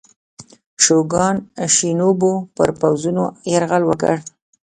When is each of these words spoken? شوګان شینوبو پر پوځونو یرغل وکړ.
شوګان 0.83 1.35
شینوبو 1.75 2.31
پر 2.55 2.69
پوځونو 2.81 3.23
یرغل 3.53 3.83
وکړ. 3.87 4.15